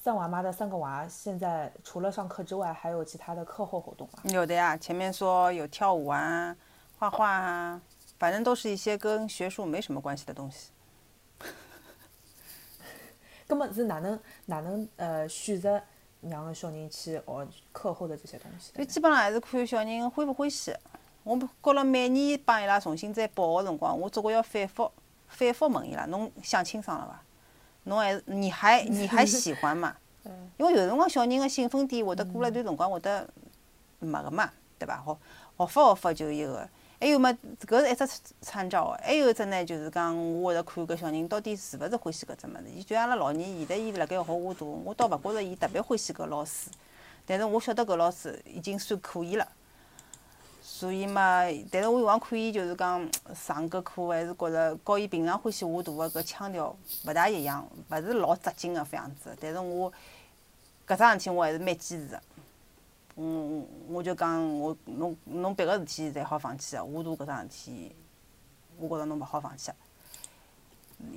[0.03, 4.19] 三娃妈的三个娃，现在除了上课之外，还有其他的课后活动吗？
[4.25, 6.53] 有的呀，前面说有跳舞啊、
[6.99, 7.81] 画画啊，
[8.19, 10.71] 反正都是一些跟学术没什么关系的东西。
[13.47, 15.81] 根本是哪能哪能呃选择
[16.19, 17.23] 让小人去学
[17.71, 18.73] 课后的这些东西？
[18.73, 20.75] 就基本上还是看小人欢不欢喜。
[21.23, 24.91] 我觉着每年帮伊拉重新再报个辰光，我总归要反复
[25.29, 27.23] 反复问伊拉，侬想清爽了伐？
[27.83, 29.95] 侬还是你还 你还喜欢嘛？
[30.57, 33.27] 因为有辰光小人个兴奋点会得过了一段辰光会得
[33.99, 35.01] 没个嘛，对伐？
[35.03, 35.17] 好
[35.57, 36.67] 学法学法就一个。
[36.99, 37.29] 还有嘛，
[37.67, 38.07] 搿是一只
[38.39, 42.63] 参照个，还有一只呢，就是讲我会得看搿小人到底是勿是欢喜搿只物事。
[42.73, 46.69] 伊就像阿拉老年，现在伊辣盖学画图，我倒勿觉着伊特别欢喜搿老师，
[47.25, 49.45] 但是我晓得搿老师已经算可以了。
[50.83, 56.75] 所以嘛，但是我有辰光看伊就是讲上搿课，还是觉着和伊平常欢喜画图个搿腔调
[57.07, 59.33] 勿大一样，勿是老扎劲个副样子。
[59.39, 59.89] 但是我
[60.85, 62.21] 搿桩事体我还是蛮坚持个。
[63.15, 67.95] 嗯，我就讲我侬侬别个事体侪好放弃个，画图搿桩事体，
[68.77, 69.71] 我觉着侬勿好放弃。
[70.99, 71.07] 嗯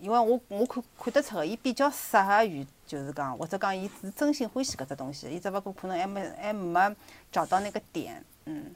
[0.00, 6.96] 因为我我看看得出个，伊比较适合于就是讲，或者讲伊是真心欢喜搿只东西，伊只勿过可能还没还没
[7.30, 8.74] 找到那个点，嗯。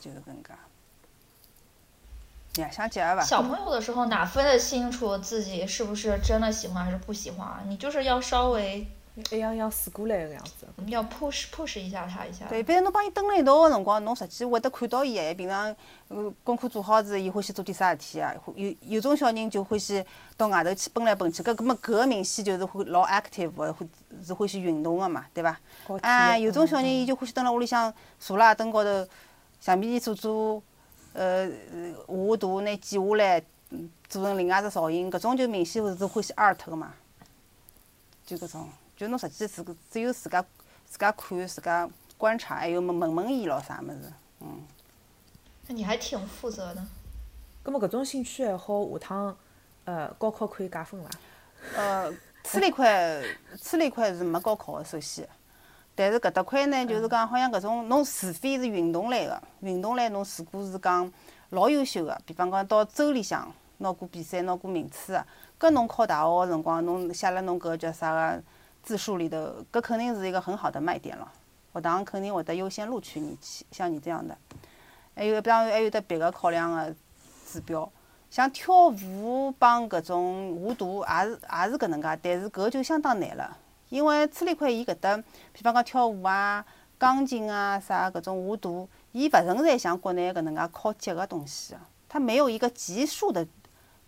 [0.00, 0.50] 就是搿能介。
[2.56, 3.22] 两相结合伐？
[3.22, 7.62] 小朋友的时候哪分得清楚自己是不是真的喜欢还是不喜欢啊？
[7.68, 8.84] 你就是要稍微
[9.30, 10.66] 一样样试过来个样子。
[10.86, 12.46] 要 push push 一下他一下。
[12.48, 15.34] 对，反正侬帮伊蹲辣一道个辰光，侬实际会得看到伊个。
[15.34, 15.74] 平常
[16.08, 18.34] 呃功课做好子，伊欢喜做点啥事体啊？
[18.56, 20.04] 有有种小人就欢喜
[20.36, 23.88] 到外头去奔来奔去，搿搿么搿个明显就是会老 active 个，欢
[24.26, 25.56] 是欢喜运动个嘛，对伐？
[26.00, 29.06] 啊，有种小人嗯伊就欢喜蹲辣屋里向坐辣凳高头，
[29.60, 30.62] 橡皮泥做做，
[31.12, 31.48] 呃，
[32.06, 33.42] 画图拿剪下来，
[34.08, 36.94] 做成另外只造型，搿种就明显勿是欢喜 art 个嘛。
[38.24, 40.44] 就搿种，就侬实际自个只有自家
[40.86, 44.62] 自家看、自家观察，还有问问问伊咾啥物事，嗯。
[45.66, 46.84] 那你还挺负责的。
[47.62, 49.36] 葛末搿种兴趣爱好下趟，
[49.84, 51.10] 呃，高考可以加分伐？
[51.76, 52.10] 呃，
[52.44, 53.22] 处理块
[53.60, 55.28] 处理块是没高考个，首先。
[56.00, 61.12] 但是搿搭块呢，就是讲好像搿种侬除非是运动类个，运动类侬如果是讲
[61.50, 68.42] 老优秀个，比方讲到州里向拿过比赛、拿过名次个，搿侬考大学个辰光，侬写了侬搿叫啥个
[68.82, 69.36] 字数里头，
[69.70, 71.30] 搿肯定是一个很好的卖点了。
[71.74, 73.36] 学堂肯定会得优先录取你，
[73.70, 74.34] 像你这样的。
[75.14, 76.94] 还有，当然还有得别个考量个
[77.46, 77.86] 指标。
[78.30, 83.54] 像跳舞帮搿种画图也是也是搿能介，但是搿就相当难了，
[83.90, 85.16] 因为初里块伊搿搭，
[85.52, 86.64] 比方讲跳舞啊、
[86.96, 93.46] 钢琴啊啥搿种画图，伊勿存在像国内搿能介考级个东西啊，它没有一个级数的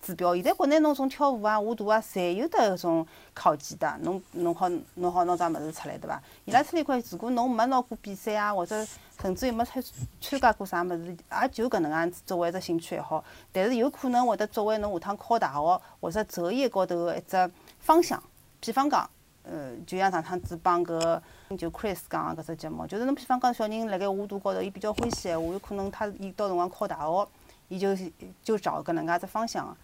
[0.01, 0.35] 指标。
[0.37, 6.23] 现在国内侬从跳舞啊、画图啊，侪有得搿种考级的，侬侬好侬好拿桩物事出来对伐？
[6.45, 8.87] 伊拉初里块如果侬没拿过比赛啊，或者
[9.21, 9.83] 甚至于没参
[10.21, 11.07] 参加过啥物事，
[11.42, 13.25] 也就搿能样子作为一只兴趣爱好。
[13.51, 18.23] 但是有可能会得作为侬下趟考大学或者择业高头个一只方向。
[18.61, 19.11] 比方讲，
[19.44, 21.20] 呃，就像上趟子帮搿
[21.59, 27.28] 就 Chris 讲个搿只节目，就是侬比方讲小人辣盖画图高头，伊比较欢喜闲话，有可能他伊到辰光考大学，
[27.68, 27.96] 伊就
[28.42, 29.76] 就找搿能介只方向。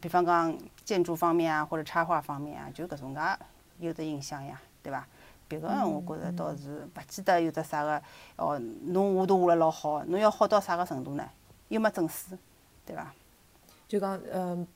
[0.00, 3.20] 比方讲建筑方面啊，或者插画方面啊，就搿种介
[3.78, 5.06] 有得影响呀，对伐？
[5.48, 8.02] 别个我觉着倒是勿记得有只啥个
[8.36, 11.28] 哦，侬画图画了老好，侬要好到啥个程度呢？
[11.68, 12.36] 又没证书，
[12.86, 13.12] 对伐？
[13.86, 14.66] 就讲，嗯，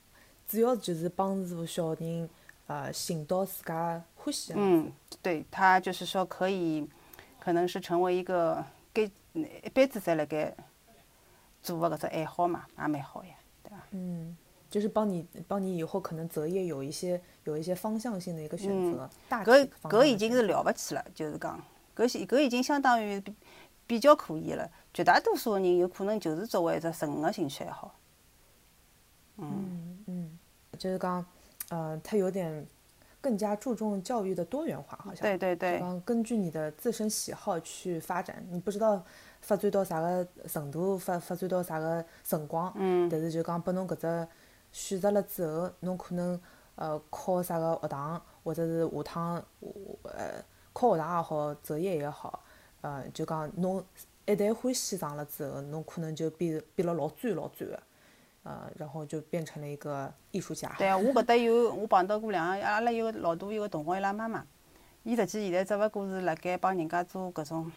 [0.47, 2.29] 主要就是帮助小人，
[2.67, 4.87] 呃，寻到自家欢喜个物事。
[4.87, 6.89] 嗯，对，他就是说可以，
[7.39, 10.55] 可能是成为一个给一辈子在辣盖
[11.63, 13.77] 做个搿只爱好嘛，也蛮好呀，对伐？
[13.93, 14.37] 嗯，
[14.69, 21.63] 就是帮你帮你以后可能择业有一些有一些方向性的一个选择，大体搿搿已经是了勿起了，就是讲，
[21.95, 23.35] 搿是搿已经相当于比
[23.87, 24.69] 比较可以了。
[24.93, 27.95] 绝大多数个人有可能就是作为一只纯个兴趣爱好。
[29.37, 30.39] 嗯嗯，
[30.79, 31.25] 就是讲，
[31.69, 32.67] 呃，它有点
[33.21, 35.23] 更加注重教育的多元化，好像。
[35.23, 39.03] 对对对就讲根据你的自身喜好去发展，你不知道
[39.41, 42.73] 发展到啥个程度，发发展到啥个辰光。
[42.77, 44.29] 嗯但是就讲拨侬搿只
[44.73, 46.41] 选择了之后，侬可能
[46.77, 49.45] 呃考啥个学堂，或者是下趟
[50.05, 52.45] 呃考学堂也好，择业也好，
[52.83, 53.85] 呃就讲侬
[54.27, 57.83] 一旦欢喜上了之后，侬可能就变变了老专老专个。
[58.47, 60.73] 呃，然后就变成了一个艺术家。
[60.79, 64.47] 对啊，我搿搭有我碰到过两个，阿拉有个老大有个同学伊拉妈妈，
[65.03, 67.73] 伊实际现在只勿过是辣盖帮人家做搿种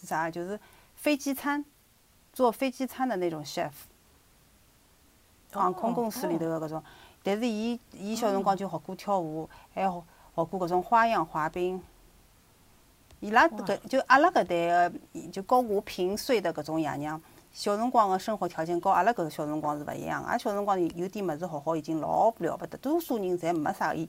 [0.00, 0.58] 是啥，就是
[0.96, 1.62] 飞机餐，
[2.32, 3.70] 做飞机餐的那种 chef，
[5.52, 6.82] 航空公司里头个搿种。
[7.22, 11.82] 但是伊伊小辰光就学过跳舞，还学学过搿种花样滑冰。
[13.20, 17.20] 伊拉搿就阿拉搿代个，就跟我平岁的搿种爷娘，
[17.54, 20.26] 小辰光个生活条件和阿拉搿个小辰光是勿一样个。
[20.26, 24.08] 阿拉小辰光有有点物事学好已经老了勿得，多数人侪没啥伊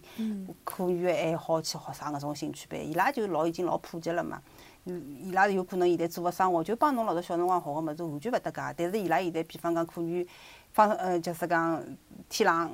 [0.64, 4.42] 课余个爱好去学啥搿种兴趣班，伊拉就老已经老普及了嘛。
[4.86, 10.28] 嗯伊拉有可能现在做个生活就帮侬老早小辰光学个物事完全勿搭界，但是伊拉现在比方讲课余
[10.74, 11.84] 方呃，就是讲
[12.28, 12.72] 天冷，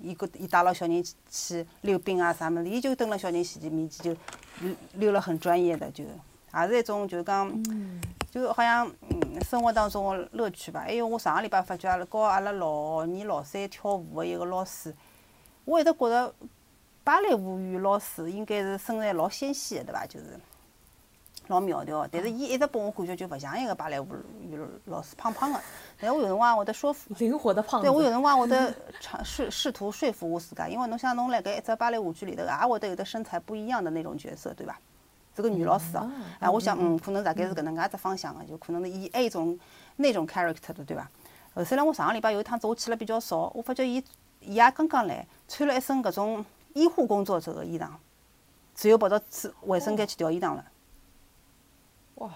[0.00, 4.20] 伊搿伊带牢小人去去溜冰啊啥物事，伊就蹲辣小人前面前就
[4.60, 7.48] 溜溜了很专业的，就也是一种就是讲，
[8.30, 10.80] 就好像嗯生活当中个乐趣吧。
[10.80, 14.94] 还有我上个礼拜发觉阿拉教阿拉老二、老三跳舞个一个老师，
[15.64, 16.34] 我一直觉着
[17.04, 20.06] 芭蕾舞语老师应该是身材老纤细个对伐？
[20.06, 20.38] 就是
[21.46, 24.06] 老苗条个，但是伊一直拨我感觉就勿像一个芭蕾舞
[24.42, 25.58] 语老师，胖胖个。
[25.98, 27.14] 但我有辰光会得说服。
[27.18, 27.86] 灵活的胖子。
[27.86, 34.78] 对，我有辰光会得尝试试图说服我自家，因为侬想侬辣盖一只芭蕾舞剧里头，也会得有的身材不一样的那种角色，对伐？
[35.38, 36.10] 是个女老师啊，
[36.40, 39.56] 哎，我想，嗯，可能大概是搿能介只方向个，就可能是以埃种
[39.96, 41.08] 那种 character 的，对伐？
[41.54, 44.02] 后头来我上个礼拜有一趟子我去了比较少，我发觉伊
[44.40, 47.88] 伊也刚刚来，穿了一身搿种医护工作者个衣裳，
[48.74, 50.64] 随后跑到去卫生间去调衣裳了。
[52.16, 52.30] 哇，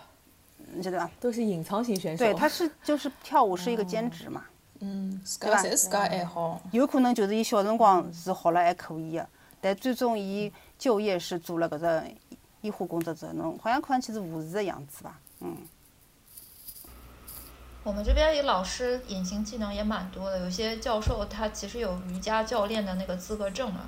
[0.72, 1.10] 你晓得伐？
[1.18, 2.24] 都是隐藏型选手。
[2.24, 4.44] 对，他是就是跳舞是一个兼职嘛，
[4.80, 6.60] 嗯，自对吧家侪自家爱好。
[6.70, 9.28] 有可能就是伊小辰光是学了还可以的，
[9.60, 12.16] 但最终伊就业是做了搿只
[12.62, 15.18] 医护工作者，侬好像看上去是护士的样子吧？
[15.40, 15.56] 嗯，
[17.84, 23.80] 我们这边也老师隐形技能也蛮多的，有些教授他其实有瑜伽教练的那个资格证嘛，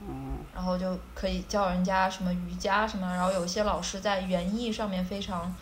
[0.00, 5.54] 嗯，然后就可以教人家什么瑜伽什么，然后有些老师在园艺上面非常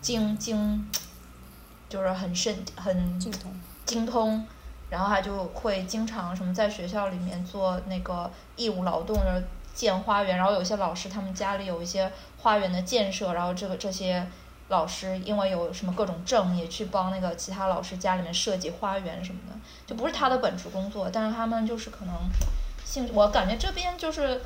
[0.00, 0.88] 精精，
[1.88, 3.52] 就是很深很精通。
[3.86, 4.46] 精通，
[4.90, 9.16] 然后他就会经常什么在学校里面做那个义务劳动，
[9.74, 14.26] 建花园，然后有些老师他们家里有一些花园的建设，然后这个这些
[14.68, 22.14] 老师因为有什么各种证，也去帮那个其他老师家里面设计花园什么的，就不是他的本职工作，但是他们就是可能
[22.84, 24.40] 兴，我感觉这边就是。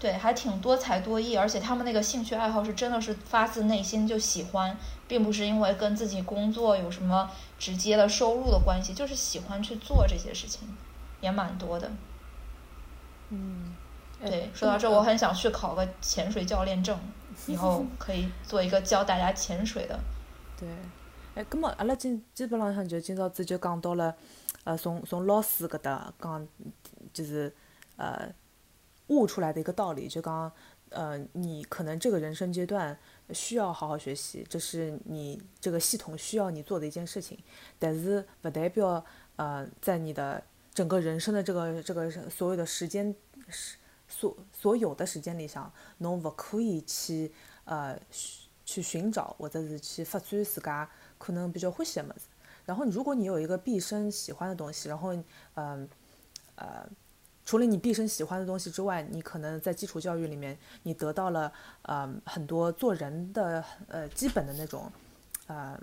[0.00, 4.74] 对，还挺多才多艺，而且他们那个兴趣爱好是真的是发自内心就喜欢，
[5.06, 10.74] 并不是因为跟自己工作有什么直接的收入的关系，就是喜欢去做这些事情，
[11.20, 11.90] 也蛮多的。
[13.28, 13.76] 嗯，
[14.20, 16.98] 对，说到这，我很想去考个潜水教练证，
[17.48, 19.98] 以后可以做一个教大家潜水的。
[20.58, 20.68] 对，
[21.34, 24.14] 哎，葛末阿拉今基本浪向就今朝子就讲到了，
[24.64, 26.46] 呃，从从老师搿搭讲，
[27.12, 27.50] 就是
[27.96, 28.28] 呃
[29.06, 30.52] 悟出来的一个道理，就讲
[30.90, 32.98] 呃你可能这个人生阶段
[33.32, 37.38] 需要好好学习，这是你这个系统需要你做的一件事情，
[37.78, 39.02] 但是不代表
[39.36, 40.42] 呃在你的
[40.74, 43.14] 整个人生的这个这个所有的时间
[43.48, 43.76] 时
[44.10, 47.32] 所所有的时间里向，侬勿可以去
[47.64, 47.98] 呃
[48.66, 50.86] 去寻找或者是去发展自家
[51.16, 52.26] 可能比较欢喜的么子。
[52.66, 55.14] 然后，如果你有一个毕生喜欢的东西，然后
[55.54, 55.88] 嗯
[56.56, 56.86] 呃
[57.44, 61.52] 除了你毕生喜欢的东西之外，你可能在基础教育里面，你得到了
[61.82, 64.92] 呃很多做人的呃基本的那种
[65.46, 65.80] 呃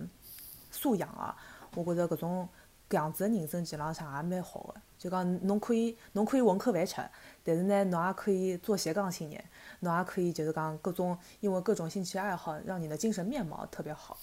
[0.72, 1.36] 素养啊。
[1.76, 2.48] 我觉着搿种
[2.90, 4.82] 搿样子的人生其实浪向也蛮好的。
[4.98, 7.02] 就讲侬可以侬可以混口饭吃，
[7.44, 9.44] 但是呢，侬也可以做斜杠青年，
[9.82, 14.18] 侬也可以就是讲各种因为各种兴趣爱好，让你的精神面貌特别好。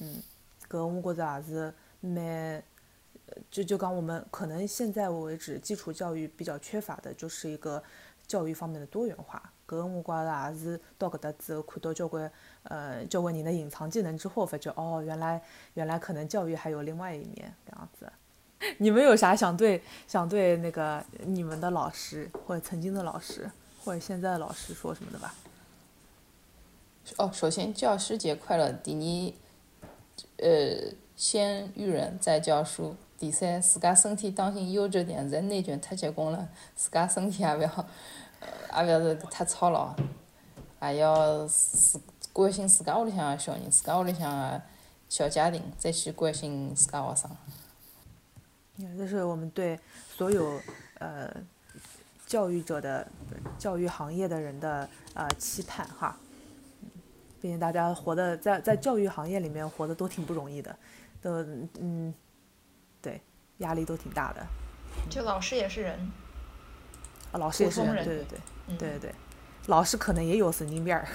[0.00, 0.22] 嗯，
[0.68, 2.62] 搿我觉着也是蛮。
[3.50, 7.82] 就就讲我们可能现在为止基础教育比较缺乏的，就是一个
[8.26, 9.52] 教育方面的多元化。
[9.68, 15.42] 搿我觉着也是到搿搭之后看到交关呃交关人的隐藏技能之后，发觉哦，原来
[15.74, 18.10] 原来可能教育还有另外一面搿样子。
[18.78, 23.50] 你们有啥想对想对那个你们的老师或者曾经的老师
[23.84, 25.34] 或者现在的老师说什么的吧？
[27.16, 28.70] 哦，首先教师节快乐。
[28.70, 29.34] 第
[30.38, 32.94] 二，呃，先育人，再教书。
[33.18, 37.86] 第三，自家身体当心悠着点，人内卷太结棍了，自家身体也勿要，
[38.84, 39.94] 也勿要太操劳，
[40.78, 41.98] 还要自
[42.32, 44.62] 关心自家屋里向个小人，自家屋里向个
[45.08, 47.30] 小家庭，再去关心自家学生。
[48.96, 50.60] 这是我们对所有
[50.98, 51.34] 呃
[52.26, 53.06] 教育者的
[53.58, 56.16] 教育行业的人的呃期盼哈。
[56.82, 56.90] 嗯
[57.40, 60.76] 毕竟大家活的在在教育行业里面活的都挺不容易的，
[61.22, 61.30] 都
[61.78, 62.12] 嗯，
[63.00, 63.20] 对，
[63.58, 64.44] 压力都挺大的。
[65.08, 66.10] 就老师也是人，
[67.30, 69.14] 啊，老师也是人，对对对嗯，对对对，
[69.68, 71.06] 老师可能也有神经病儿。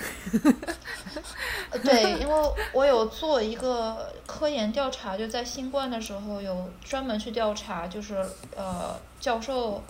[1.83, 8.23] 对，因为我有做一个科研调查，就在新冠的时候有专门去调查，就是
[8.55, 9.81] 呃教授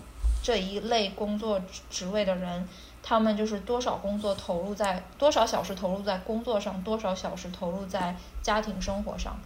[0.42, 1.60] 这一类工作
[1.90, 2.66] 职位的人，
[3.02, 9.36] 他们就是多少工作投入在多少小时投入在工作上，多少小时投入在家庭生活上，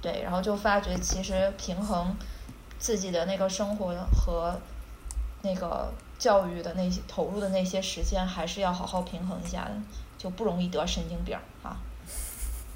[0.00, 2.16] 对，然后就发觉其实平衡
[2.78, 4.58] 自己的那个生活和
[5.42, 9.72] 那个教育的那些投入的那些时间，还是要好好平衡一下的。
[10.18, 11.76] 就不容易得神经病儿啊。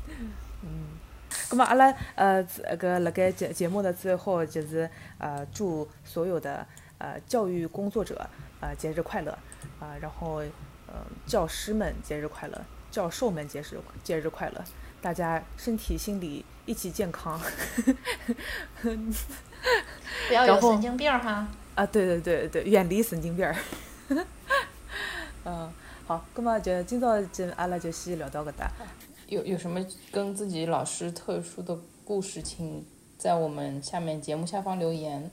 [1.50, 6.66] 那么阿拉呃这个辣盖节节目的最后，就是呃祝所有的
[6.98, 8.28] 呃教育工作者
[8.60, 9.32] 呃节日快乐
[9.80, 10.42] 啊、然后
[10.86, 10.94] 呃
[11.26, 14.62] 教师们节日快乐，教授们节日节日快乐，
[15.00, 17.40] 大家身体心理一起健康。
[18.82, 21.48] 不要有神经病儿哈。
[21.80, 23.56] 啊，对对对对，远离神经病儿。
[25.46, 25.72] 嗯，
[26.06, 28.70] 好，那么就今朝就阿拉就先聊到搿搭。
[29.28, 31.74] 有有什么跟自己老师特殊的
[32.04, 32.84] 故事，请
[33.16, 35.30] 在我们下面节目下方留言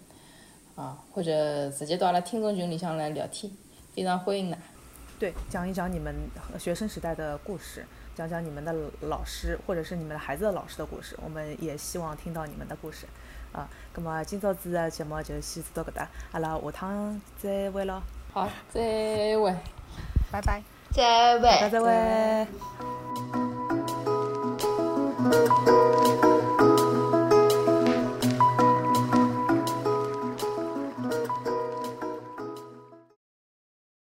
[0.75, 3.51] 啊，或者直接到阿拉听众群里向来聊天，
[3.93, 4.57] 非常欢迎的。
[5.19, 6.15] 对，讲一讲你们
[6.57, 7.85] 学生时代的故事，
[8.15, 13.05] 讲讲你们的老师或者是你们的孩子的老师的故事，我们也希望听到你们的故事。
[13.57, 18.01] 啊，咁么今朝子嘅节目就先做到搿搭，阿拉下趟再会咯，
[18.33, 19.55] 好，再会。
[20.31, 20.61] 拜拜。
[20.91, 21.41] 再会。
[21.41, 21.87] 大家再会。
[26.21, 26.26] 拜。